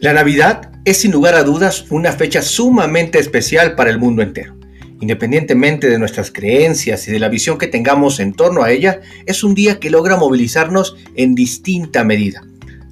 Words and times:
La 0.00 0.12
Navidad 0.12 0.70
es 0.84 0.98
sin 0.98 1.10
lugar 1.10 1.34
a 1.34 1.42
dudas 1.42 1.86
una 1.90 2.12
fecha 2.12 2.40
sumamente 2.40 3.18
especial 3.18 3.74
para 3.74 3.90
el 3.90 3.98
mundo 3.98 4.22
entero. 4.22 4.56
Independientemente 5.00 5.88
de 5.88 5.98
nuestras 5.98 6.30
creencias 6.30 7.08
y 7.08 7.10
de 7.10 7.18
la 7.18 7.28
visión 7.28 7.58
que 7.58 7.66
tengamos 7.66 8.20
en 8.20 8.32
torno 8.32 8.62
a 8.62 8.70
ella, 8.70 9.00
es 9.26 9.42
un 9.42 9.56
día 9.56 9.80
que 9.80 9.90
logra 9.90 10.16
movilizarnos 10.16 10.96
en 11.16 11.34
distinta 11.34 12.04
medida, 12.04 12.44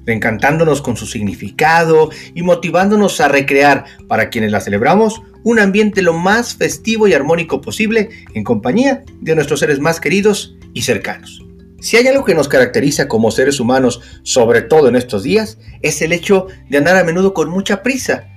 reencantándonos 0.05 0.81
con 0.81 0.97
su 0.97 1.05
significado 1.05 2.09
y 2.35 2.43
motivándonos 2.43 3.21
a 3.21 3.29
recrear, 3.29 3.85
para 4.09 4.29
quienes 4.29 4.51
la 4.51 4.59
celebramos, 4.59 5.21
un 5.43 5.59
ambiente 5.59 6.01
lo 6.01 6.11
más 6.11 6.55
festivo 6.55 7.07
y 7.07 7.13
armónico 7.13 7.61
posible 7.61 8.09
en 8.33 8.43
compañía 8.43 9.05
de 9.21 9.35
nuestros 9.35 9.61
seres 9.61 9.79
más 9.79 10.01
queridos 10.01 10.57
y 10.73 10.81
cercanos. 10.81 11.46
Si 11.87 11.95
hay 11.95 12.05
algo 12.05 12.25
que 12.25 12.35
nos 12.35 12.49
caracteriza 12.49 13.07
como 13.07 13.31
seres 13.31 13.61
humanos, 13.61 14.01
sobre 14.23 14.61
todo 14.61 14.89
en 14.89 14.97
estos 14.97 15.23
días, 15.23 15.57
es 15.81 16.01
el 16.01 16.11
hecho 16.11 16.47
de 16.67 16.79
andar 16.79 16.97
a 16.97 17.05
menudo 17.05 17.33
con 17.33 17.49
mucha 17.49 17.81
prisa, 17.81 18.27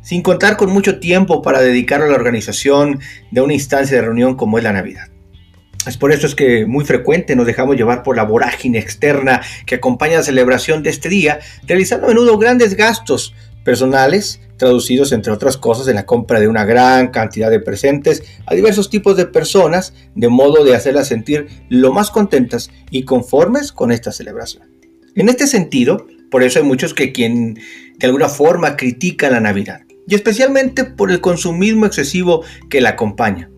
sin 0.00 0.22
contar 0.22 0.56
con 0.56 0.70
mucho 0.70 0.98
tiempo 0.98 1.42
para 1.42 1.60
dedicar 1.60 2.00
a 2.00 2.06
la 2.06 2.14
organización 2.14 3.00
de 3.30 3.42
una 3.42 3.52
instancia 3.52 3.98
de 3.98 4.02
reunión 4.02 4.34
como 4.34 4.56
es 4.56 4.64
la 4.64 4.72
Navidad. 4.72 5.08
Es 5.86 5.98
por 5.98 6.10
eso 6.10 6.26
es 6.26 6.34
que 6.34 6.64
muy 6.64 6.86
frecuente 6.86 7.36
nos 7.36 7.44
dejamos 7.44 7.76
llevar 7.76 8.02
por 8.02 8.16
la 8.16 8.24
vorágine 8.24 8.78
externa 8.78 9.42
que 9.66 9.74
acompaña 9.74 10.16
la 10.16 10.22
celebración 10.22 10.82
de 10.82 10.88
este 10.88 11.10
día, 11.10 11.40
realizando 11.66 12.06
a 12.06 12.08
menudo 12.08 12.38
grandes 12.38 12.76
gastos 12.76 13.34
personales 13.66 14.40
traducidos 14.58 15.10
entre 15.10 15.32
otras 15.32 15.56
cosas 15.56 15.88
en 15.88 15.96
la 15.96 16.06
compra 16.06 16.38
de 16.38 16.46
una 16.46 16.64
gran 16.64 17.08
cantidad 17.08 17.50
de 17.50 17.58
presentes 17.58 18.22
a 18.46 18.54
diversos 18.54 18.88
tipos 18.90 19.16
de 19.16 19.26
personas, 19.26 19.92
de 20.14 20.28
modo 20.28 20.64
de 20.64 20.76
hacerlas 20.76 21.08
sentir 21.08 21.48
lo 21.68 21.92
más 21.92 22.12
contentas 22.12 22.70
y 22.92 23.02
conformes 23.02 23.72
con 23.72 23.90
esta 23.90 24.12
celebración. 24.12 24.70
En 25.16 25.28
este 25.28 25.48
sentido, 25.48 26.06
por 26.30 26.44
eso 26.44 26.60
hay 26.60 26.64
muchos 26.64 26.94
que 26.94 27.10
quien 27.10 27.54
de 27.98 28.06
alguna 28.06 28.28
forma 28.28 28.76
critican 28.76 29.32
la 29.32 29.40
Navidad, 29.40 29.80
y 30.06 30.14
especialmente 30.14 30.84
por 30.84 31.10
el 31.10 31.20
consumismo 31.20 31.86
excesivo 31.86 32.44
que 32.70 32.80
la 32.80 32.90
acompaña. 32.90 33.50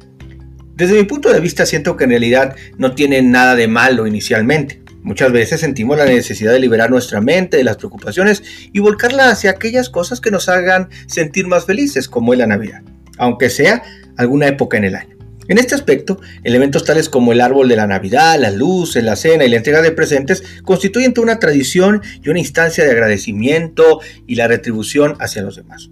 Desde 0.75 0.95
mi 0.95 1.05
punto 1.05 1.31
de 1.31 1.41
vista 1.41 1.67
siento 1.67 1.99
que 1.99 2.05
en 2.05 2.11
realidad 2.11 2.57
no 2.79 2.95
tiene 2.95 3.21
nada 3.21 3.57
de 3.57 3.69
malo 3.69 4.07
inicialmente. 4.07 4.81
Muchas 5.03 5.33
veces 5.33 5.61
sentimos 5.61 5.97
la 5.97 6.05
necesidad 6.05 6.53
de 6.53 6.59
liberar 6.59 6.91
nuestra 6.91 7.21
mente 7.21 7.57
de 7.57 7.65
las 7.65 7.77
preocupaciones 7.77 8.43
y 8.73 8.81
volcarla 8.81 9.31
hacia 9.31 9.51
aquellas 9.51 9.89
cosas 9.89 10.21
que 10.21 10.31
nos 10.31 10.49
hagan 10.49 10.89
sentir 11.07 11.47
más 11.47 11.67
felices, 11.67 12.09
como 12.09 12.33
es 12.33 12.39
la 12.39 12.47
Navidad, 12.47 12.83
aunque 13.17 13.49
sea 13.49 13.83
alguna 14.17 14.49
época 14.49 14.77
en 14.77 14.85
el 14.85 14.97
año. 14.97 15.17
En 15.49 15.57
este 15.57 15.75
aspecto, 15.75 16.21
elementos 16.45 16.85
tales 16.85 17.09
como 17.09 17.33
el 17.33 17.41
árbol 17.41 17.69
de 17.69 17.77
la 17.77 17.87
Navidad, 17.87 18.39
las 18.39 18.55
luces, 18.55 19.03
la 19.03 19.17
cena 19.17 19.47
y 19.47 19.49
la 19.49 19.57
entrega 19.57 19.81
de 19.81 19.93
presentes 19.93 20.45
constituyen 20.63 21.15
toda 21.15 21.25
una 21.25 21.39
tradición 21.39 22.03
y 22.23 22.29
una 22.29 22.39
instancia 22.39 22.85
de 22.85 22.91
agradecimiento 22.91 24.01
y 24.27 24.35
la 24.35 24.47
retribución 24.47 25.17
hacia 25.21 25.41
los 25.41 25.57
demás. 25.57 25.89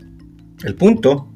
El 0.63 0.75
punto 0.75 1.33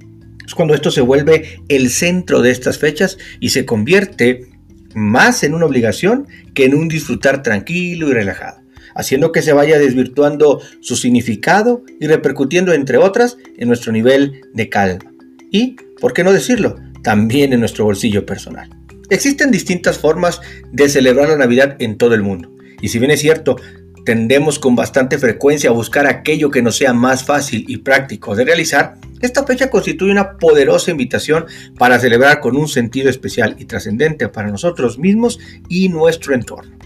es 0.47 0.55
cuando 0.55 0.75
esto 0.75 0.91
se 0.91 1.01
vuelve 1.01 1.61
el 1.69 1.89
centro 1.89 2.43
de 2.43 2.51
estas 2.51 2.77
fechas 2.77 3.17
y 3.41 3.51
se 3.51 3.65
convierte 3.65 4.50
más 4.95 5.43
en 5.43 5.55
una 5.55 5.67
obligación 5.67 6.27
que 6.55 6.65
en 6.65 6.75
un 6.75 6.89
disfrutar 6.89 7.43
tranquilo 7.43 8.09
y 8.09 8.13
relajado, 8.13 8.61
haciendo 8.95 9.33
que 9.33 9.43
se 9.43 9.53
vaya 9.53 9.79
desvirtuando 9.79 10.61
su 10.81 10.97
significado 10.97 11.85
y 12.01 12.07
repercutiendo, 12.07 12.73
entre 12.73 12.99
otras, 12.99 13.37
en 13.57 13.69
nuestro 13.69 13.93
nivel 13.93 14.43
de 14.53 14.69
calma. 14.69 15.13
Y, 15.51 15.77
¿por 16.01 16.13
qué 16.13 16.25
no 16.25 16.33
decirlo?, 16.33 16.77
también 17.03 17.53
en 17.53 17.61
nuestro 17.61 17.85
bolsillo 17.85 18.27
personal. 18.27 18.69
Existen 19.09 19.51
distintas 19.51 19.99
formas 19.99 20.41
de 20.71 20.89
celebrar 20.89 21.29
la 21.29 21.37
Navidad 21.37 21.77
en 21.79 21.97
todo 21.97 22.15
el 22.15 22.23
mundo. 22.23 22.55
Y 22.81 22.89
si 22.89 22.99
bien 22.99 23.11
es 23.11 23.21
cierto, 23.21 23.57
tendemos 24.05 24.59
con 24.59 24.77
bastante 24.77 25.19
frecuencia 25.19 25.71
a 25.71 25.75
buscar 25.75 26.07
aquello 26.07 26.51
que 26.51 26.63
nos 26.63 26.77
sea 26.77 26.93
más 26.93 27.25
fácil 27.25 27.65
y 27.69 27.79
práctico 27.79 28.35
de 28.35 28.45
realizar, 28.45 28.97
esta 29.21 29.45
fecha 29.45 29.69
constituye 29.69 30.13
una 30.13 30.39
poderosa 30.39 30.91
invitación 30.91 31.47
para 31.79 31.99
celebrar 31.99 32.41
con 32.41 32.57
un 32.57 32.69
sentido 32.69 33.11
especial 33.11 33.55
y 33.59 33.67
trascendente 33.67 34.29
para 34.29 34.49
nosotros 34.49 34.99
mismos 34.99 35.39
y 35.69 35.91
nuestro 35.91 36.35
entorno. 36.35 36.77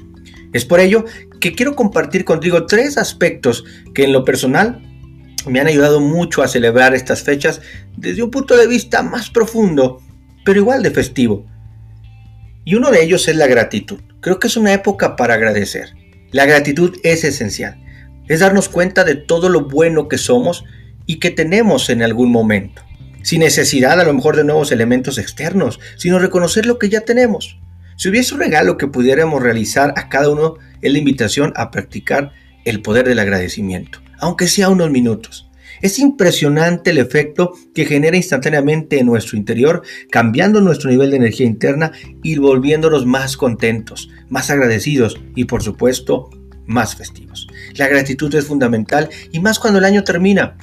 Es 0.52 0.64
por 0.64 0.80
ello 0.80 1.04
que 1.40 1.54
quiero 1.54 1.76
compartir 1.76 2.24
contigo 2.24 2.66
tres 2.66 2.98
aspectos 2.98 3.64
que 3.94 4.04
en 4.04 4.12
lo 4.12 4.24
personal 4.24 4.82
me 5.48 5.60
han 5.60 5.66
ayudado 5.66 6.00
mucho 6.00 6.42
a 6.42 6.48
celebrar 6.48 6.94
estas 6.94 7.22
fechas 7.22 7.60
desde 7.96 8.22
un 8.22 8.30
punto 8.30 8.56
de 8.56 8.66
vista 8.66 9.02
más 9.02 9.30
profundo, 9.30 10.00
pero 10.44 10.60
igual 10.60 10.82
de 10.82 10.90
festivo. 10.90 11.46
Y 12.64 12.74
uno 12.76 12.90
de 12.90 13.02
ellos 13.02 13.28
es 13.28 13.36
la 13.36 13.46
gratitud. 13.46 14.00
Creo 14.20 14.38
que 14.38 14.46
es 14.46 14.56
una 14.56 14.72
época 14.72 15.16
para 15.16 15.34
agradecer. 15.34 15.94
La 16.34 16.46
gratitud 16.46 16.98
es 17.04 17.22
esencial. 17.22 17.80
Es 18.26 18.40
darnos 18.40 18.68
cuenta 18.68 19.04
de 19.04 19.14
todo 19.14 19.48
lo 19.48 19.68
bueno 19.68 20.08
que 20.08 20.18
somos 20.18 20.64
y 21.06 21.20
que 21.20 21.30
tenemos 21.30 21.90
en 21.90 22.02
algún 22.02 22.32
momento, 22.32 22.82
sin 23.22 23.38
necesidad 23.38 24.00
a 24.00 24.04
lo 24.04 24.12
mejor 24.12 24.34
de 24.34 24.42
nuevos 24.42 24.72
elementos 24.72 25.18
externos, 25.18 25.78
sino 25.96 26.18
reconocer 26.18 26.66
lo 26.66 26.80
que 26.80 26.88
ya 26.88 27.02
tenemos. 27.02 27.60
Si 27.96 28.08
hubiese 28.08 28.34
un 28.34 28.40
regalo 28.40 28.78
que 28.78 28.88
pudiéramos 28.88 29.44
realizar 29.44 29.94
a 29.96 30.08
cada 30.08 30.28
uno, 30.28 30.56
es 30.82 30.90
la 30.90 30.98
invitación 30.98 31.52
a 31.54 31.70
practicar 31.70 32.32
el 32.64 32.82
poder 32.82 33.06
del 33.06 33.20
agradecimiento, 33.20 34.00
aunque 34.18 34.48
sea 34.48 34.70
unos 34.70 34.90
minutos. 34.90 35.48
Es 35.84 35.98
impresionante 35.98 36.92
el 36.92 36.96
efecto 36.96 37.52
que 37.74 37.84
genera 37.84 38.16
instantáneamente 38.16 38.98
en 38.98 39.04
nuestro 39.04 39.36
interior, 39.36 39.82
cambiando 40.10 40.62
nuestro 40.62 40.88
nivel 40.88 41.10
de 41.10 41.18
energía 41.18 41.44
interna 41.44 41.92
y 42.22 42.38
volviéndonos 42.38 43.04
más 43.04 43.36
contentos, 43.36 44.08
más 44.30 44.48
agradecidos 44.48 45.20
y 45.34 45.44
por 45.44 45.62
supuesto 45.62 46.30
más 46.64 46.96
festivos. 46.96 47.46
La 47.74 47.86
gratitud 47.86 48.34
es 48.34 48.46
fundamental 48.46 49.10
y 49.30 49.40
más 49.40 49.58
cuando 49.58 49.78
el 49.78 49.84
año 49.84 50.04
termina 50.04 50.56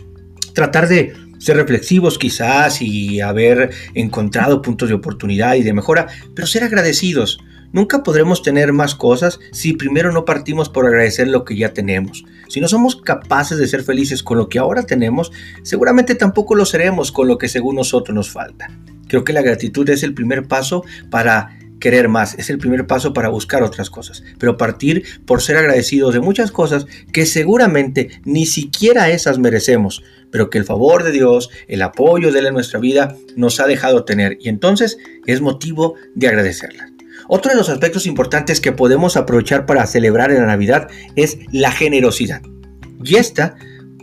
tratar 0.56 0.88
de 0.88 1.14
ser 1.38 1.58
reflexivos 1.58 2.18
quizás 2.18 2.82
y 2.82 3.22
haber 3.22 3.70
encontrado 3.94 4.64
puntos 4.64 4.90
de 4.90 4.96
oportunidad 4.96 5.54
y 5.54 5.62
de 5.62 5.74
mejora, 5.74 6.08
pero 6.34 6.48
ser 6.48 6.64
agradecidos. 6.64 7.38
Nunca 7.74 8.04
podremos 8.04 8.44
tener 8.44 8.74
más 8.74 8.96
cosas 8.96 9.40
si 9.52 9.74
primero 9.74 10.12
no 10.12 10.26
partimos 10.26 10.70
por 10.70 10.86
agradecer 10.86 11.28
lo 11.28 11.46
que 11.46 11.56
ya 11.56 11.74
tenemos. 11.74 12.26
Si 12.50 12.60
no 12.60 12.68
somos 12.68 12.98
capaces 12.98 13.58
de 13.58 13.68
ser 13.68 13.84
felices 13.84 14.24
con 14.24 14.38
lo 14.38 14.50
que 14.50 14.60
ahora 14.60 14.84
tenemos, 14.84 15.32
seguramente 15.64 16.16
tampoco 16.16 16.56
lo 16.56 16.66
seremos 16.66 17.12
con 17.12 17.28
lo 17.28 17.38
que 17.38 17.48
según 17.48 17.78
nosotros 17.78 18.14
nos 18.14 18.30
falta. 18.30 18.70
Creo 19.08 19.24
que 19.24 19.34
la 19.34 19.42
gratitud 19.42 19.90
es 19.90 20.04
el 20.04 20.14
primer 20.14 20.48
paso 20.48 20.84
para 21.10 21.58
querer 21.80 22.10
más, 22.10 22.36
es 22.38 22.50
el 22.50 22.60
primer 22.60 22.88
paso 22.88 23.12
para 23.12 23.30
buscar 23.30 23.64
otras 23.64 23.90
cosas, 23.90 24.24
pero 24.38 24.56
partir 24.56 25.04
por 25.26 25.42
ser 25.42 25.58
agradecidos 25.58 26.14
de 26.14 26.20
muchas 26.20 26.52
cosas 26.52 26.86
que 27.12 27.26
seguramente 27.26 28.22
ni 28.24 28.46
siquiera 28.46 29.10
esas 29.10 29.40
merecemos, 29.40 30.04
pero 30.30 30.50
que 30.50 30.60
el 30.60 30.64
favor 30.64 31.04
de 31.04 31.12
Dios, 31.12 31.50
el 31.68 31.82
apoyo 31.82 32.32
de 32.32 32.40
él 32.40 32.46
en 32.48 32.54
nuestra 32.54 32.80
vida 32.80 33.16
nos 33.36 33.60
ha 33.60 33.68
dejado 33.68 34.06
tener 34.06 34.38
y 34.40 34.50
entonces 34.50 34.98
es 35.26 35.42
motivo 35.42 35.96
de 36.16 36.28
agradecerlas. 36.28 36.92
Otro 37.34 37.50
de 37.50 37.58
los 37.58 37.70
aspectos 37.70 38.08
importantes 38.08 38.60
que 38.60 38.74
podemos 38.74 39.16
aprovechar 39.16 39.66
para 39.66 39.88
celebrar 39.88 40.32
en 40.32 40.42
la 40.42 40.48
Navidad 40.48 40.90
es 41.16 41.38
la 41.54 41.72
generosidad. 41.72 42.42
Y 43.06 43.16
esta, 43.16 43.56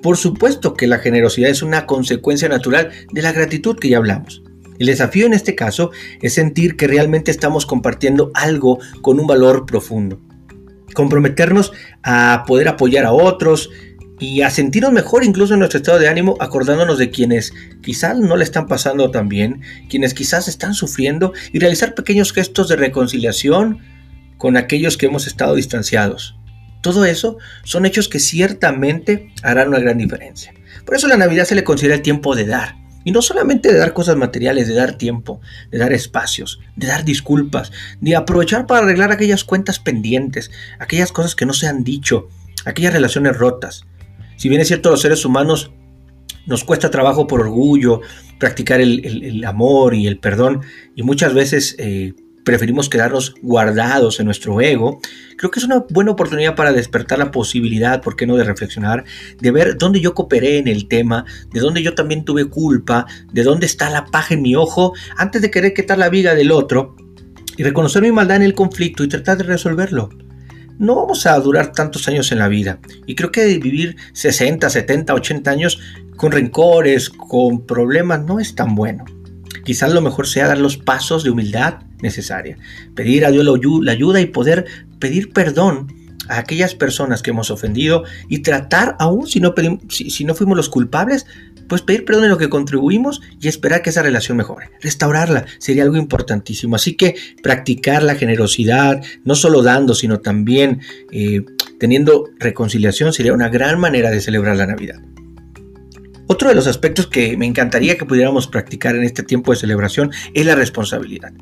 por 0.03 0.17
supuesto 0.17 0.73
que 0.73 0.87
la 0.87 0.99
generosidad 0.99 1.51
es 1.51 1.63
una 1.63 1.85
consecuencia 1.85 2.49
natural 2.49 2.91
de 3.13 3.21
la 3.21 3.33
gratitud 3.33 3.79
que 3.79 3.91
ya 3.91 3.99
hablamos. 3.99 4.43
El 4.79 4.87
desafío 4.87 5.27
en 5.27 5.35
este 5.35 5.55
caso 5.55 5.91
es 6.23 6.33
sentir 6.33 6.79
que 6.79 6.87
realmente 6.87 7.31
estamos 7.31 7.67
compartiendo 7.67 8.31
algo 8.33 8.79
con 9.03 9.21
un 9.21 9.27
valor 9.27 9.67
profundo. 9.67 10.23
Comprometernos 10.95 11.73
a 12.03 12.45
poder 12.47 12.67
apoyar 12.69 13.05
a 13.05 13.13
otros 13.13 13.69
y 14.19 14.43
a 14.43 14.51
sentirnos 14.51 14.93
mejor 14.93 15.25
incluso 15.25 15.55
en 15.55 15.61
nuestro 15.61 15.79
estado 15.79 15.99
de 15.99 16.09
ánimo 16.09 16.37
acordándonos 16.41 16.99
de 16.99 17.11
quienes 17.11 17.53
quizás 17.83 18.19
no 18.19 18.37
le 18.37 18.45
están 18.45 18.67
pasando 18.67 19.11
tan 19.11 19.29
bien, 19.29 19.63
quienes 19.89 20.15
quizás 20.15 20.49
están 20.49 20.75
sufriendo 20.75 21.33
y 21.53 21.59
realizar 21.59 21.95
pequeños 21.95 22.33
gestos 22.33 22.69
de 22.69 22.77
reconciliación 22.77 23.79
con 24.37 24.57
aquellos 24.57 24.97
que 24.97 25.07
hemos 25.07 25.27
estado 25.27 25.55
distanciados. 25.55 26.37
Todo 26.81 27.05
eso 27.05 27.39
son 27.65 27.87
hechos 27.87 28.09
que 28.09 28.21
ciertamente 28.21 29.33
harán 29.43 29.69
una 29.69 29.81
gran 29.81 29.99
diferencia. 29.99 30.55
Por 30.85 30.95
eso 30.95 31.09
la 31.09 31.17
Navidad 31.17 31.45
se 31.45 31.55
le 31.55 31.65
considera 31.65 31.97
el 31.97 32.03
tiempo 32.03 32.37
de 32.37 32.47
dar, 32.47 32.77
y 33.05 33.11
no 33.11 33.23
solamente 33.23 33.73
de 33.73 33.79
dar 33.79 33.93
cosas 33.93 34.17
materiales, 34.17 34.69
de 34.69 34.75
dar 34.75 34.99
tiempo, 34.99 35.41
de 35.71 35.79
dar 35.79 35.93
espacios, 35.93 36.61
de 36.77 36.87
dar 36.87 37.05
disculpas, 37.05 37.73
de 38.01 38.15
aprovechar 38.15 38.67
para 38.67 38.85
arreglar 38.85 39.13
aquellas 39.13 39.45
cuentas 39.45 39.79
pendientes, 39.79 40.51
aquellas 40.79 41.11
cosas 41.11 41.35
que 41.35 41.47
no 41.47 41.53
se 41.53 41.67
han 41.67 41.85
dicho, 41.85 42.29
aquellas 42.65 42.93
relaciones 42.93 43.37
rotas. 43.37 43.85
Si 44.39 44.49
bien 44.49 44.61
es 44.61 44.69
cierto, 44.69 44.91
los 44.91 45.01
seres 45.01 45.25
humanos 45.25 45.73
nos 46.47 46.65
cuesta 46.65 46.91
trabajo 46.91 47.27
por 47.27 47.41
orgullo, 47.41 48.01
practicar 48.39 48.81
el, 48.81 49.45
amor 49.45 49.95
y 49.95 50.07
el 50.07 50.19
perdón, 50.19 50.63
y 50.95 51.03
muchas 51.03 51.35
veces 51.35 51.75
eh, 51.79 52.15
preferimos 52.45 52.89
quedarnos 52.89 53.35
guardados 53.43 54.21
en 54.21 54.27
nuestro 54.27 54.61
ego, 54.61 55.01
creo 55.37 55.51
que 55.51 55.59
es 55.59 55.67
una 55.67 55.85
buena 55.91 56.13
oportunidad 56.13 56.55
para 56.55 56.73
despertar 56.73 57.19
la 57.19 57.33
posibilidad, 57.33 58.01
¿por 58.01 58.15
qué 58.15 58.29
no?, 58.29 58.37
de 58.37 58.45
reflexionar, 58.45 59.05
de 59.41 59.51
ver 59.51 59.77
dónde 59.77 60.01
yo 60.01 60.15
cooperé 60.15 60.59
en 60.59 60.69
el 60.69 60.87
tema, 60.87 61.25
de 61.53 61.59
dónde 61.59 61.83
yo 61.83 61.97
también 61.97 62.25
tuve 62.25 62.45
culpa, 62.47 63.07
de 63.33 63.43
dónde 63.43 63.67
está 63.67 63.91
la 63.91 64.07
paja 64.07 64.35
en 64.35 64.43
mi 64.43 64.55
ojo, 64.55 64.95
antes 65.17 65.43
de 65.43 65.51
querer 65.51 65.75
quitar 65.75 65.99
la 65.99 66.11
vida 66.11 66.37
del 66.37 66.53
otro, 66.53 66.95
y 67.57 67.65
reconocer 67.65 68.03
mi 68.03 68.13
maldad 68.13 68.37
en 68.37 68.45
el 68.45 68.55
conflicto 68.55 69.03
y 69.03 69.09
tratar 69.09 69.37
de 69.39 69.43
resolverlo. 69.43 70.11
No 70.79 70.95
vamos 70.95 71.27
a 71.27 71.39
durar 71.39 71.73
tantos 71.73 72.09
años 72.09 72.33
en 72.33 72.39
la 72.39 72.49
vida. 72.49 72.79
Y 73.07 73.15
creo 73.15 73.33
que 73.33 73.47
vivir 73.59 73.97
60, 74.13 74.71
70, 74.71 75.15
80 75.15 75.51
años 75.51 75.81
con 76.17 76.33
rencores, 76.33 77.11
con 77.11 77.67
problemas, 77.67 78.23
no 78.25 78.41
es 78.41 78.55
tan 78.55 78.75
bueno. 78.75 79.05
Quizás 79.65 79.93
lo 79.93 80.01
mejor 80.01 80.27
sea 80.27 80.49
dar 80.49 80.59
los 80.59 80.77
pasos 80.77 81.25
de 81.25 81.31
humildad 81.31 81.81
necesaria, 82.01 82.57
pedir 82.95 83.27
a 83.27 83.31
Dios 83.31 83.45
la 83.45 83.93
ayuda 83.93 84.21
y 84.21 84.27
poder 84.27 84.67
pedir 84.99 85.33
perdón 85.33 85.93
a 86.29 86.39
aquellas 86.39 86.75
personas 86.75 87.23
que 87.23 87.31
hemos 87.31 87.51
ofendido 87.51 88.05
y 88.29 88.41
tratar, 88.41 88.97
aún 88.99 89.27
si 89.27 89.41
no, 89.41 89.55
si, 89.89 90.25
no 90.25 90.35
fuimos 90.35 90.57
los 90.57 90.69
culpables, 90.69 91.27
pues 91.69 91.83
pedir 91.83 92.05
perdón 92.05 92.25
en 92.25 92.31
lo 92.31 92.39
que 92.39 92.49
contribuimos 92.49 93.21
y 93.41 93.49
esperar 93.49 93.83
que 93.83 93.91
esa 93.91 94.03
relación 94.03 94.37
mejore. 94.37 94.71
Restaurarla 94.81 95.47
sería 95.59 95.83
algo 95.83 95.97
importantísimo. 95.97 96.77
Así 96.77 96.97
que 96.97 97.15
practicar 97.43 98.03
la 98.03 98.15
generosidad, 98.15 99.03
no 99.25 99.35
solo 99.35 99.63
dando, 99.63 99.95
sino 99.95 100.21
también 100.21 100.81
eh, 101.13 101.45
teniendo 101.79 102.31
reconciliación, 102.39 103.13
sería 103.13 103.33
una 103.33 103.49
gran 103.49 103.79
manera 103.79 104.11
de 104.11 104.21
celebrar 104.21 104.57
la 104.57 104.67
Navidad. 104.67 105.01
Otro 106.31 106.51
de 106.51 106.55
los 106.55 106.67
aspectos 106.67 107.07
que 107.07 107.39
me 107.39 107.47
encantaría 107.47 107.97
que 107.97 108.05
pudiéramos 108.05 108.49
practicar 108.49 108.95
en 108.95 109.03
este 109.03 109.23
tiempo 109.23 109.51
de 109.51 109.59
celebración 109.59 110.11
es 110.35 110.45
la 110.45 110.55
responsabilidad. 110.55 111.33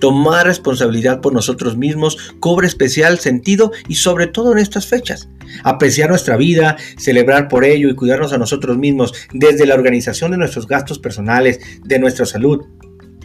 Tomar 0.00 0.46
responsabilidad 0.46 1.22
por 1.22 1.32
nosotros 1.32 1.78
mismos 1.78 2.34
cobra 2.40 2.66
especial 2.66 3.18
sentido 3.18 3.72
y 3.88 3.94
sobre 3.94 4.26
todo 4.26 4.52
en 4.52 4.58
estas 4.58 4.86
fechas. 4.86 5.30
Apreciar 5.62 6.10
nuestra 6.10 6.36
vida, 6.36 6.76
celebrar 6.96 7.48
por 7.48 7.64
ello 7.64 7.88
y 7.88 7.94
cuidarnos 7.94 8.32
a 8.32 8.38
nosotros 8.38 8.76
mismos 8.76 9.12
desde 9.32 9.66
la 9.66 9.74
organización 9.74 10.30
de 10.30 10.38
nuestros 10.38 10.66
gastos 10.66 10.98
personales, 10.98 11.60
de 11.84 11.98
nuestra 11.98 12.26
salud, 12.26 12.64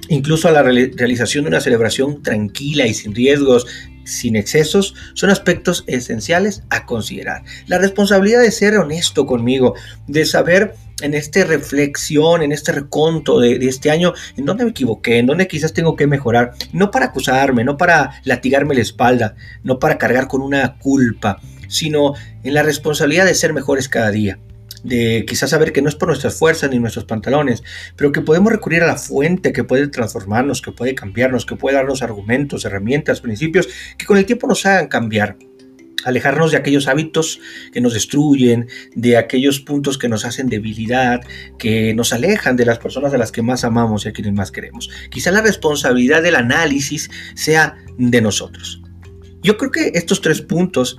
incluso 0.10 0.48
a 0.48 0.52
la 0.52 0.64
realización 0.64 1.44
de 1.44 1.50
una 1.50 1.62
celebración 1.62 2.22
tranquila 2.22 2.86
y 2.88 2.94
sin 2.94 3.14
riesgos, 3.16 3.68
sin 4.10 4.36
excesos, 4.36 4.96
son 5.14 5.30
aspectos 5.30 5.84
esenciales 5.88 6.64
a 6.70 6.86
considerar. 6.86 7.44
La 7.68 7.78
responsabilidad 7.78 8.42
de 8.42 8.52
ser 8.52 8.78
honesto 8.78 9.26
conmigo, 9.26 9.76
de 10.08 10.26
saber 10.26 10.74
en 11.02 11.14
esta 11.14 11.44
reflexión, 11.46 12.42
en 12.42 12.52
este 12.52 12.72
reconto 12.72 13.40
de, 13.40 13.56
este 13.68 13.92
año, 13.92 14.14
en 14.36 14.46
dónde 14.46 14.66
me 14.66 14.72
equivoqué, 14.72 15.20
en 15.20 15.28
dónde 15.28 15.48
quizás 15.48 15.74
tengo 15.74 15.96
que 15.96 16.08
mejorar, 16.08 16.54
no 16.74 16.92
para 16.92 17.08
acusarme, 17.08 17.64
no 17.64 17.78
para 17.78 18.22
latigarme 18.26 18.76
la 18.76 18.82
espalda, 18.82 19.36
no 19.64 19.80
para 19.80 19.98
cargar 19.98 20.28
con 20.28 20.42
una 20.42 20.78
culpa, 20.78 21.40
sino 21.68 22.14
en 22.44 22.54
la 22.54 22.64
responsabilidad 22.64 23.26
de 23.26 23.36
ser 23.36 23.54
mejores 23.54 23.88
cada 23.88 24.12
día 24.12 24.40
de 24.84 25.26
quizás 25.28 25.50
saber 25.50 25.72
que 25.72 25.82
no 25.82 25.90
es 25.90 25.96
por 25.96 26.08
nuestras 26.08 26.36
fuerzas 26.36 26.70
ni 26.70 26.80
nuestros 26.80 27.06
pantalones, 27.06 27.64
pero 27.96 28.12
que 28.12 28.22
podemos 28.22 28.52
recurrir 28.52 28.84
a 28.84 28.88
la 28.88 28.98
fuente 28.98 29.52
que 29.54 29.64
puede 29.64 29.88
transformarnos, 29.88 30.62
que 30.62 30.72
puede 30.72 30.96
cambiarnos, 30.96 31.46
que 31.46 31.56
puede 31.56 31.76
darnos 31.76 32.02
argumentos, 32.02 32.66
herramientas, 32.66 33.22
principios 33.22 33.68
que 33.98 34.06
con 34.06 34.18
el 34.18 34.26
tiempo 34.26 34.48
nos 34.48 34.66
hagan 34.66 34.88
cambiar. 34.88 35.38
Alejarnos 36.06 36.52
de 36.52 36.58
aquellos 36.58 36.88
hábitos 36.88 37.42
que 37.74 37.82
nos 37.82 37.94
destruyen, 37.94 38.68
de 38.96 39.18
aquellos 39.18 39.60
puntos 39.60 39.98
que 39.98 40.08
nos 40.08 40.24
hacen 40.24 40.48
debilidad, 40.48 41.20
que 41.58 41.94
nos 41.94 42.14
alejan 42.14 42.56
de 42.56 42.64
las 42.64 42.80
personas 42.80 43.14
a 43.14 43.18
las 43.18 43.34
que 43.34 43.42
más 43.42 43.66
amamos 43.66 44.06
y 44.06 44.10
a 44.10 44.14
quienes 44.14 44.32
más 44.32 44.50
queremos. 44.50 44.90
Quizá 45.12 45.30
la 45.32 45.42
responsabilidad 45.42 46.24
del 46.24 46.36
análisis 46.36 47.10
sea 47.36 47.76
de 47.98 48.22
nosotros. 48.22 48.82
Yo 49.44 49.58
creo 49.58 49.72
que 49.72 49.92
estos 49.94 50.22
tres 50.22 50.42
puntos 50.42 50.98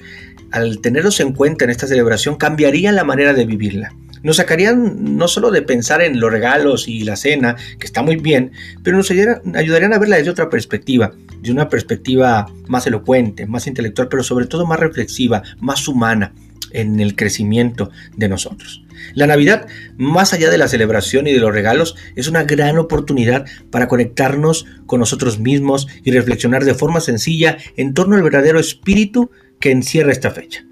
al 0.51 0.81
tenerlos 0.81 1.21
en 1.21 1.33
cuenta 1.33 1.65
en 1.65 1.71
esta 1.71 1.87
celebración, 1.87 2.37
cambiarían 2.37 2.97
la 2.97 3.05
manera 3.05 3.33
de 3.33 3.47
vivirla. 3.47 3.95
Nos 4.23 4.37
sacarían 4.37 5.17
no 5.17 5.29
solo 5.29 5.51
de 5.51 5.63
pensar 5.63 6.03
en 6.03 6.21
los 6.21 6.31
regalos 6.31 6.89
y 6.89 7.05
la 7.05 7.17
cena, 7.17 7.57
que 7.79 7.87
está 7.87 8.03
muy 8.03 8.17
bien, 8.17 8.53
pero 8.83 8.97
nos 8.97 9.11
ayudarían 9.11 9.93
a 9.93 9.99
verla 9.99 10.17
desde 10.17 10.31
otra 10.31 10.51
perspectiva, 10.51 11.13
de 11.41 11.51
una 11.51 11.69
perspectiva 11.71 12.47
más 12.69 12.87
elocuente, 12.87 13.47
más 13.47 13.67
intelectual, 13.67 14.09
pero 14.09 14.23
sobre 14.23 14.47
todo 14.47 14.67
más 14.67 14.79
reflexiva, 14.79 15.43
más 15.59 15.89
humana 15.89 16.35
en 16.73 17.01
el 17.01 17.17
crecimiento 17.17 17.91
de 18.17 18.29
nosotros. 18.29 18.85
La 19.15 19.27
Navidad, 19.27 19.67
más 19.97 20.35
allá 20.35 20.51
de 20.51 20.59
la 20.59 20.69
celebración 20.69 21.27
y 21.27 21.33
de 21.33 21.41
los 21.41 21.53
regalos, 21.53 21.97
es 22.17 22.29
una 22.29 22.45
gran 22.45 22.79
oportunidad 22.79 23.47
para 23.71 23.89
conectarnos 23.89 24.67
con 24.87 25.01
nosotros 25.01 25.39
mismos 25.39 25.89
y 26.05 26.11
reflexionar 26.11 26.65
de 26.65 26.75
forma 26.75 27.01
sencilla 27.01 27.57
en 27.77 27.95
torno 27.95 28.17
al 28.17 28.23
verdadero 28.23 28.61
espíritu 28.61 29.31
que 29.61 29.71
encierra 29.71 30.11
esta 30.11 30.31
fecha, 30.31 30.65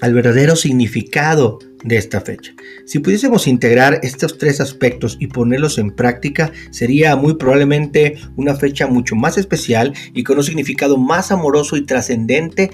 al 0.00 0.14
verdadero 0.14 0.54
significado 0.54 1.58
de 1.82 1.96
esta 1.96 2.20
fecha. 2.20 2.54
Si 2.84 2.98
pudiésemos 2.98 3.46
integrar 3.46 4.00
estos 4.02 4.36
tres 4.38 4.60
aspectos 4.60 5.16
y 5.18 5.28
ponerlos 5.28 5.78
en 5.78 5.90
práctica, 5.90 6.52
sería 6.70 7.16
muy 7.16 7.34
probablemente 7.34 8.16
una 8.36 8.54
fecha 8.54 8.86
mucho 8.86 9.16
más 9.16 9.38
especial 9.38 9.94
y 10.12 10.24
con 10.24 10.38
un 10.38 10.44
significado 10.44 10.98
más 10.98 11.32
amoroso 11.32 11.76
y 11.76 11.86
trascendente 11.86 12.70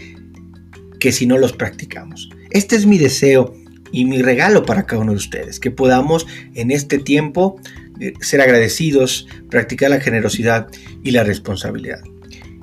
que 0.98 1.12
si 1.12 1.26
no 1.26 1.38
los 1.38 1.52
practicamos. 1.52 2.30
Este 2.50 2.76
es 2.76 2.86
mi 2.86 2.98
deseo 2.98 3.54
y 3.92 4.06
mi 4.06 4.22
regalo 4.22 4.64
para 4.64 4.86
cada 4.86 5.02
uno 5.02 5.12
de 5.12 5.18
ustedes, 5.18 5.60
que 5.60 5.70
podamos 5.70 6.26
en 6.54 6.70
este 6.70 6.98
tiempo 6.98 7.60
eh, 8.00 8.14
ser 8.20 8.40
agradecidos, 8.40 9.28
practicar 9.50 9.90
la 9.90 10.00
generosidad 10.00 10.66
y 11.02 11.12
la 11.12 11.22
responsabilidad. 11.22 12.00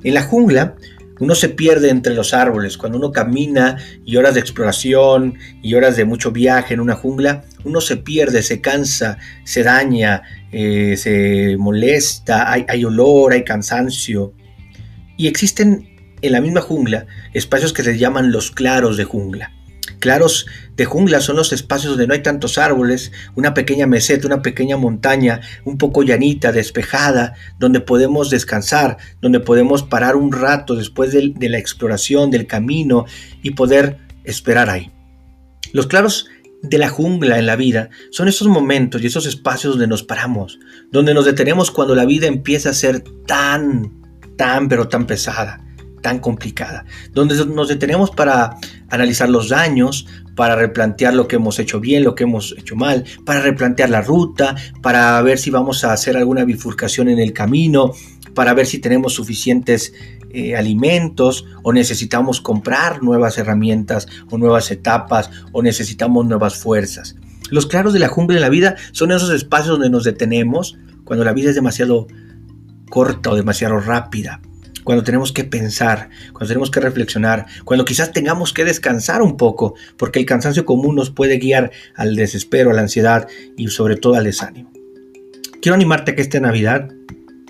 En 0.02 0.14
la 0.14 0.22
jungla 0.22 0.76
uno 1.22 1.36
se 1.36 1.48
pierde 1.48 1.88
entre 1.88 2.14
los 2.14 2.34
árboles. 2.34 2.76
Cuando 2.76 2.98
uno 2.98 3.12
camina 3.12 3.76
y 4.04 4.16
horas 4.16 4.34
de 4.34 4.40
exploración 4.40 5.38
y 5.62 5.74
horas 5.74 5.96
de 5.96 6.04
mucho 6.04 6.32
viaje 6.32 6.74
en 6.74 6.80
una 6.80 6.96
jungla, 6.96 7.44
uno 7.62 7.80
se 7.80 7.96
pierde, 7.96 8.42
se 8.42 8.60
cansa, 8.60 9.18
se 9.44 9.62
daña, 9.62 10.22
eh, 10.50 10.96
se 10.96 11.56
molesta, 11.58 12.50
hay, 12.50 12.66
hay 12.68 12.84
olor, 12.84 13.34
hay 13.34 13.44
cansancio. 13.44 14.34
Y 15.16 15.28
existen 15.28 15.88
en 16.22 16.32
la 16.32 16.40
misma 16.40 16.60
jungla 16.60 17.06
espacios 17.34 17.72
que 17.72 17.84
se 17.84 17.96
llaman 17.96 18.32
los 18.32 18.50
claros 18.50 18.96
de 18.96 19.04
jungla. 19.04 19.52
Claros 19.98 20.46
de 20.76 20.84
jungla 20.84 21.20
son 21.20 21.36
los 21.36 21.52
espacios 21.52 21.92
donde 21.92 22.06
no 22.06 22.14
hay 22.14 22.22
tantos 22.22 22.58
árboles, 22.58 23.12
una 23.34 23.54
pequeña 23.54 23.86
meseta, 23.86 24.26
una 24.26 24.42
pequeña 24.42 24.76
montaña, 24.76 25.40
un 25.64 25.76
poco 25.76 26.02
llanita, 26.02 26.52
despejada, 26.52 27.34
donde 27.58 27.80
podemos 27.80 28.30
descansar, 28.30 28.96
donde 29.20 29.40
podemos 29.40 29.82
parar 29.82 30.16
un 30.16 30.32
rato 30.32 30.76
después 30.76 31.12
de, 31.12 31.48
la 31.48 31.58
exploración, 31.58 32.30
del 32.30 32.46
camino 32.46 33.06
y 33.42 33.52
poder 33.52 33.98
esperar 34.24 34.70
ahí. 34.70 34.90
Los 35.72 35.86
claros 35.86 36.26
de 36.62 36.78
la 36.78 36.88
jungla 36.88 37.38
en 37.38 37.46
la 37.46 37.56
vida 37.56 37.90
son 38.10 38.28
esos 38.28 38.46
momentos 38.46 39.02
y 39.02 39.06
esos 39.06 39.26
espacios 39.26 39.74
donde 39.74 39.88
nos 39.88 40.04
paramos, 40.04 40.60
donde 40.92 41.12
nos 41.12 41.24
detenemos 41.24 41.72
cuando 41.72 41.94
la 41.94 42.04
vida 42.04 42.28
empieza 42.28 42.70
a 42.70 42.74
ser 42.74 43.00
tan, 43.26 43.92
tan, 44.36 44.68
pero 44.68 44.88
tan 44.88 45.06
pesada 45.06 45.60
tan 46.02 46.18
complicada, 46.18 46.84
donde 47.12 47.34
nos 47.46 47.68
detenemos 47.68 48.10
para 48.10 48.56
analizar 48.90 49.30
los 49.30 49.48
daños, 49.48 50.06
para 50.34 50.56
replantear 50.56 51.14
lo 51.14 51.28
que 51.28 51.36
hemos 51.36 51.58
hecho 51.58 51.80
bien, 51.80 52.04
lo 52.04 52.14
que 52.14 52.24
hemos 52.24 52.54
hecho 52.58 52.76
mal, 52.76 53.04
para 53.24 53.40
replantear 53.40 53.90
la 53.90 54.02
ruta, 54.02 54.54
para 54.82 55.20
ver 55.22 55.38
si 55.38 55.50
vamos 55.50 55.84
a 55.84 55.92
hacer 55.92 56.16
alguna 56.16 56.44
bifurcación 56.44 57.08
en 57.08 57.18
el 57.18 57.32
camino, 57.32 57.92
para 58.34 58.54
ver 58.54 58.66
si 58.66 58.78
tenemos 58.78 59.14
suficientes 59.14 59.92
eh, 60.30 60.56
alimentos 60.56 61.44
o 61.62 61.72
necesitamos 61.72 62.40
comprar 62.40 63.02
nuevas 63.02 63.38
herramientas 63.38 64.08
o 64.30 64.38
nuevas 64.38 64.70
etapas 64.70 65.30
o 65.52 65.62
necesitamos 65.62 66.26
nuevas 66.26 66.56
fuerzas. 66.56 67.16
Los 67.50 67.66
claros 67.66 67.92
de 67.92 67.98
la 67.98 68.08
jungla 68.08 68.36
de 68.36 68.40
la 68.40 68.48
vida 68.48 68.76
son 68.92 69.12
esos 69.12 69.30
espacios 69.30 69.78
donde 69.78 69.90
nos 69.90 70.04
detenemos 70.04 70.78
cuando 71.04 71.24
la 71.24 71.34
vida 71.34 71.50
es 71.50 71.54
demasiado 71.54 72.06
corta 72.88 73.30
o 73.30 73.36
demasiado 73.36 73.78
rápida 73.78 74.40
cuando 74.84 75.04
tenemos 75.04 75.32
que 75.32 75.44
pensar, 75.44 76.10
cuando 76.32 76.48
tenemos 76.48 76.70
que 76.70 76.80
reflexionar, 76.80 77.46
cuando 77.64 77.84
quizás 77.84 78.12
tengamos 78.12 78.52
que 78.52 78.64
descansar 78.64 79.22
un 79.22 79.36
poco, 79.36 79.74
porque 79.96 80.18
el 80.18 80.26
cansancio 80.26 80.64
común 80.64 80.96
nos 80.96 81.10
puede 81.10 81.38
guiar 81.38 81.70
al 81.94 82.16
desespero, 82.16 82.70
a 82.70 82.74
la 82.74 82.82
ansiedad 82.82 83.28
y 83.56 83.68
sobre 83.68 83.96
todo 83.96 84.14
al 84.14 84.24
desánimo. 84.24 84.72
Quiero 85.60 85.74
animarte 85.74 86.12
a 86.12 86.16
que 86.16 86.22
esta 86.22 86.40
Navidad, 86.40 86.90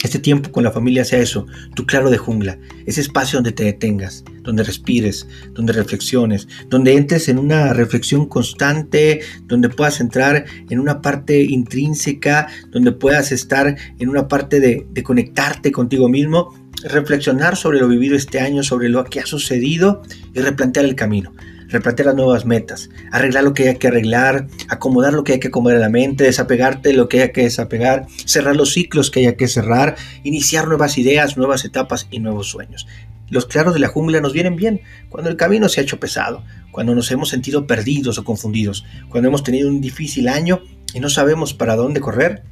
este 0.02 0.18
tiempo 0.18 0.50
con 0.50 0.64
la 0.64 0.72
familia 0.72 1.04
sea 1.04 1.20
eso, 1.20 1.46
tu 1.74 1.86
claro 1.86 2.10
de 2.10 2.18
jungla, 2.18 2.58
ese 2.86 3.00
espacio 3.00 3.36
donde 3.36 3.52
te 3.52 3.64
detengas, 3.64 4.24
donde 4.42 4.64
respires, 4.64 5.28
donde 5.52 5.72
reflexiones, 5.72 6.48
donde 6.68 6.94
entres 6.94 7.28
en 7.28 7.38
una 7.38 7.72
reflexión 7.72 8.26
constante, 8.26 9.20
donde 9.44 9.68
puedas 9.68 10.00
entrar 10.00 10.44
en 10.68 10.80
una 10.80 11.00
parte 11.00 11.42
intrínseca, 11.42 12.48
donde 12.70 12.92
puedas 12.92 13.32
estar 13.32 13.76
en 13.98 14.08
una 14.08 14.28
parte 14.28 14.60
de, 14.60 14.86
de 14.90 15.02
conectarte 15.02 15.70
contigo 15.72 16.08
mismo 16.08 16.52
reflexionar 16.84 17.56
sobre 17.56 17.78
lo 17.78 17.88
vivido 17.88 18.16
este 18.16 18.40
año, 18.40 18.62
sobre 18.62 18.88
lo 18.88 19.04
que 19.04 19.20
ha 19.20 19.26
sucedido 19.26 20.02
y 20.34 20.40
replantear 20.40 20.84
el 20.84 20.96
camino, 20.96 21.32
replantear 21.68 22.06
las 22.06 22.16
nuevas 22.16 22.44
metas, 22.44 22.90
arreglar 23.10 23.44
lo 23.44 23.54
que 23.54 23.68
hay 23.68 23.76
que 23.76 23.88
arreglar, 23.88 24.48
acomodar 24.68 25.12
lo 25.12 25.24
que 25.24 25.34
hay 25.34 25.40
que 25.40 25.48
acomodar 25.48 25.76
en 25.76 25.82
la 25.82 25.88
mente, 25.88 26.24
desapegarte 26.24 26.90
de 26.90 26.96
lo 26.96 27.08
que 27.08 27.22
hay 27.22 27.32
que 27.32 27.42
desapegar, 27.42 28.06
cerrar 28.24 28.56
los 28.56 28.72
ciclos 28.72 29.10
que 29.10 29.26
hay 29.26 29.36
que 29.36 29.48
cerrar, 29.48 29.96
iniciar 30.24 30.68
nuevas 30.68 30.98
ideas, 30.98 31.36
nuevas 31.36 31.64
etapas 31.64 32.08
y 32.10 32.18
nuevos 32.18 32.48
sueños. 32.48 32.86
Los 33.30 33.46
claros 33.46 33.72
de 33.72 33.80
la 33.80 33.88
jungla 33.88 34.20
nos 34.20 34.34
vienen 34.34 34.56
bien 34.56 34.82
cuando 35.08 35.30
el 35.30 35.36
camino 35.36 35.68
se 35.68 35.80
ha 35.80 35.84
hecho 35.84 35.98
pesado, 35.98 36.44
cuando 36.70 36.94
nos 36.94 37.10
hemos 37.10 37.30
sentido 37.30 37.66
perdidos 37.66 38.18
o 38.18 38.24
confundidos, 38.24 38.84
cuando 39.08 39.28
hemos 39.28 39.42
tenido 39.42 39.68
un 39.70 39.80
difícil 39.80 40.28
año 40.28 40.60
y 40.92 41.00
no 41.00 41.08
sabemos 41.08 41.54
para 41.54 41.76
dónde 41.76 42.00
correr. 42.00 42.42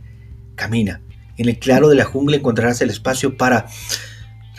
Camina. 0.54 1.02
En 1.36 1.48
el 1.48 1.58
claro 1.58 1.88
de 1.88 1.96
la 1.96 2.04
jungla 2.04 2.36
encontrarás 2.36 2.80
el 2.80 2.90
espacio 2.90 3.36
para 3.36 3.66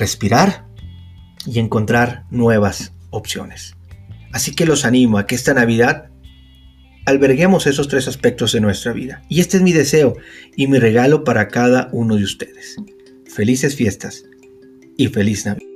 respirar 0.01 0.65
y 1.45 1.59
encontrar 1.59 2.25
nuevas 2.31 2.93
opciones. 3.11 3.75
Así 4.33 4.55
que 4.55 4.65
los 4.65 4.83
animo 4.83 5.19
a 5.19 5.27
que 5.27 5.35
esta 5.35 5.53
Navidad 5.53 6.09
alberguemos 7.05 7.67
esos 7.67 7.87
tres 7.87 8.07
aspectos 8.07 8.51
de 8.51 8.61
nuestra 8.61 8.93
vida. 8.93 9.21
Y 9.29 9.41
este 9.41 9.57
es 9.57 9.63
mi 9.63 9.73
deseo 9.73 10.15
y 10.55 10.65
mi 10.65 10.79
regalo 10.79 11.23
para 11.23 11.49
cada 11.49 11.89
uno 11.91 12.15
de 12.15 12.23
ustedes. 12.23 12.77
Felices 13.27 13.75
fiestas 13.75 14.25
y 14.97 15.07
feliz 15.07 15.45
Navidad. 15.45 15.70